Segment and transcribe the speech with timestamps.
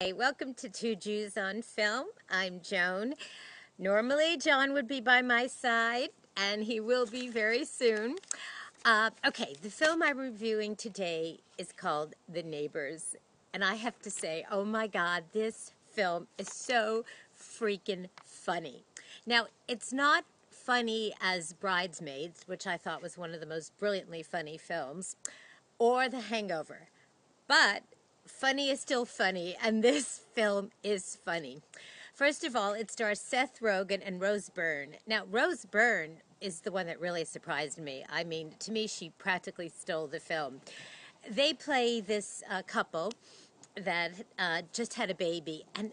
[0.00, 2.06] Hey, welcome to Two Jews on Film.
[2.30, 3.14] I'm Joan.
[3.80, 8.14] Normally, John would be by my side, and he will be very soon.
[8.84, 13.16] Uh, okay, the film I'm reviewing today is called The Neighbors.
[13.52, 17.04] And I have to say, oh my God, this film is so
[17.36, 18.84] freaking funny.
[19.26, 24.22] Now, it's not funny as Bridesmaids, which I thought was one of the most brilliantly
[24.22, 25.16] funny films,
[25.76, 26.86] or The Hangover.
[27.48, 27.82] But
[28.30, 31.60] funny is still funny, and this film is funny.
[32.14, 34.96] First of all, it stars Seth Rogen and Rose Byrne.
[35.06, 38.04] Now, Rose Byrne is the one that really surprised me.
[38.08, 40.60] I mean, to me, she practically stole the film.
[41.28, 43.12] They play this uh, couple
[43.76, 45.92] that uh, just had a baby, and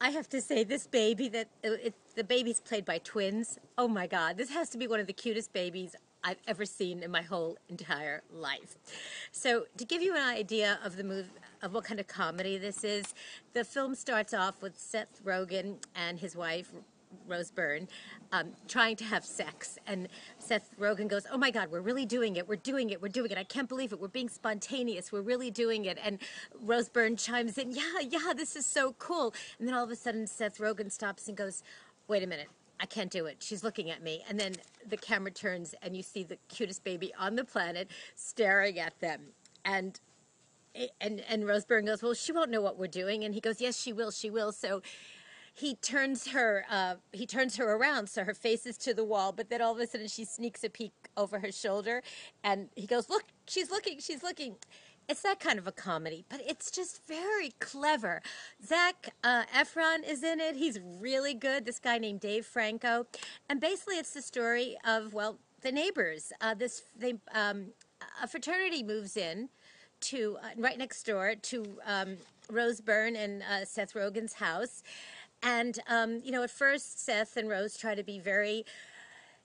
[0.00, 3.58] I have to say, this baby that uh, it, the baby's played by twins.
[3.78, 5.94] Oh my God, this has to be one of the cutest babies
[6.24, 8.76] I've ever seen in my whole entire life.
[9.32, 11.30] So, to give you an idea of the move,
[11.62, 13.14] of what kind of comedy this is,
[13.52, 16.72] the film starts off with Seth Rogen and his wife
[17.26, 17.88] Rose Byrne,
[18.32, 19.78] um, trying to have sex.
[19.86, 22.48] And Seth Rogen goes, Oh my God, we're really doing it.
[22.48, 23.00] We're doing it.
[23.00, 23.38] We're doing it.
[23.38, 24.00] I can't believe it.
[24.00, 25.12] We're being spontaneous.
[25.12, 25.98] We're really doing it.
[26.02, 26.18] And
[26.62, 29.34] Rose Byrne chimes in, Yeah, yeah, this is so cool.
[29.58, 31.62] And then all of a sudden, Seth Rogen stops and goes,
[32.08, 32.48] Wait a minute.
[32.82, 33.36] I can't do it.
[33.38, 34.24] She's looking at me.
[34.28, 34.56] And then
[34.88, 39.20] the camera turns and you see the cutest baby on the planet staring at them.
[39.64, 40.00] And
[41.00, 43.60] and and Rose Byrne goes, "Well, she won't know what we're doing." And he goes,
[43.60, 44.10] "Yes, she will.
[44.10, 44.82] She will." So
[45.54, 49.30] he turns her uh, he turns her around so her face is to the wall.
[49.32, 52.02] But then all of a sudden she sneaks a peek over her shoulder,
[52.42, 54.00] and he goes, "Look, she's looking.
[54.00, 54.56] She's looking."
[55.08, 58.22] It's that kind of a comedy, but it's just very clever.
[58.64, 60.56] Zac uh, Efron is in it.
[60.56, 61.64] He's really good.
[61.64, 63.06] This guy named Dave Franco,
[63.48, 66.32] and basically it's the story of well the neighbors.
[66.40, 67.72] Uh, this they um,
[68.22, 69.48] a fraternity moves in
[70.00, 72.16] to uh, right next door to um,
[72.50, 74.82] Rose Byrne and uh, Seth Rogen's house,
[75.42, 78.64] and um, you know at first Seth and Rose try to be very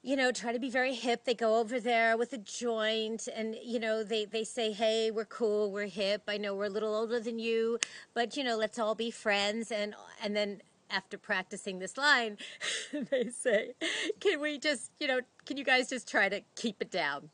[0.07, 1.25] you know, try to be very hip.
[1.25, 5.25] They go over there with a joint and, you know, they, they say, hey, we're
[5.25, 6.23] cool, we're hip.
[6.29, 7.77] I know we're a little older than you,
[8.13, 9.69] but, you know, let's all be friends.
[9.69, 12.37] And, and then after practicing this line,
[13.11, 13.73] they say,
[14.21, 17.29] can we just, you know, can you guys just try to keep it down?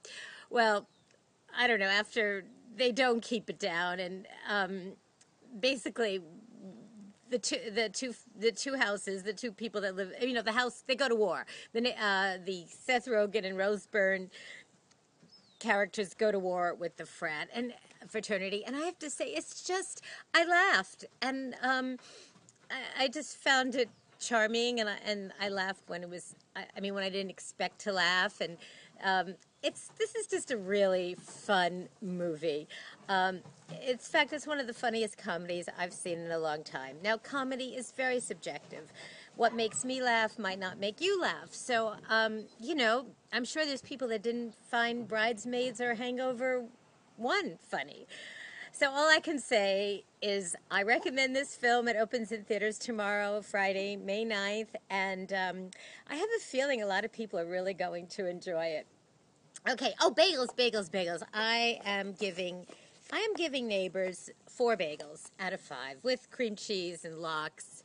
[0.50, 0.88] Well,
[1.56, 2.44] I don't know, after
[2.76, 4.94] they don't keep it down and um,
[5.60, 6.22] basically
[7.34, 10.14] the two the two the two houses, the two people that live.
[10.22, 11.46] You know, the house they go to war.
[11.74, 14.30] The uh, the Seth Rogen and Rose Byrne
[15.60, 17.74] characters go to war with the frat and
[18.08, 20.02] fraternity, and I have to say, it's just
[20.34, 21.98] I laughed and um,
[22.70, 23.90] I, I just found it
[24.26, 26.36] charming, and I, and I laughed when it was.
[26.56, 28.58] I, I mean, when I didn't expect to laugh, and
[29.04, 32.68] um, it's this is just a really fun movie.
[33.10, 33.40] Um,
[33.86, 36.98] in fact, it's one of the funniest comedies I've seen in a long time.
[37.04, 38.92] Now, comedy is very subjective.
[39.36, 41.52] What makes me laugh might not make you laugh.
[41.52, 46.66] So, um, you know, I'm sure there's people that didn't find Bridesmaids or Hangover
[47.18, 48.06] 1 funny.
[48.76, 51.88] So, all I can say is I recommend this film.
[51.88, 55.70] It opens in theaters tomorrow, Friday, May 9th, and um,
[56.08, 58.88] I have a feeling a lot of people are really going to enjoy it.
[59.70, 59.94] Okay.
[60.02, 61.22] Oh, bagels, bagels, bagels.
[61.36, 62.66] I am giving,
[63.12, 67.84] I am giving neighbors four bagels out of five with cream cheese and lox.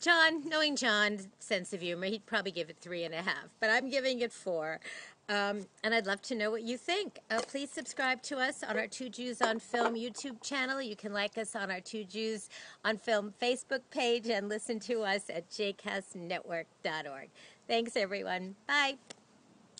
[0.00, 3.70] John, knowing John's sense of humor, he'd probably give it three and a half, but
[3.70, 4.80] I'm giving it four.
[5.28, 7.18] Um, and I'd love to know what you think.
[7.30, 10.82] Uh, please subscribe to us on our Two Jews on Film YouTube channel.
[10.82, 12.48] You can like us on our Two Jews
[12.84, 17.30] on Film Facebook page and listen to us at jcastnetwork.org.
[17.66, 18.56] Thanks, everyone.
[18.68, 18.98] Bye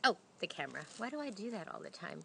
[0.03, 0.83] Oh, the camera.
[0.99, 2.21] Why do I do that all the time?